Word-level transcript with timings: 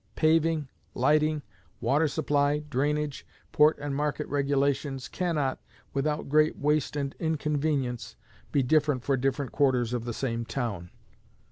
Paving, 0.15 0.67
lighting, 0.95 1.43
water 1.79 2.07
supply, 2.07 2.57
drainage, 2.67 3.23
port 3.51 3.77
and 3.79 3.95
market 3.95 4.25
regulations, 4.29 5.07
can 5.07 5.35
not, 5.35 5.61
without 5.93 6.27
great 6.27 6.57
waste 6.57 6.95
and 6.95 7.13
inconvenience, 7.19 8.15
be 8.51 8.63
different 8.63 9.03
for 9.03 9.15
different 9.15 9.51
quarters 9.51 9.93
of 9.93 10.05
the 10.05 10.13
same 10.13 10.43
town. 10.43 10.89